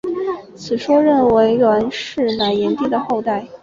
[0.55, 3.45] 此说认为栾氏乃炎帝的后代。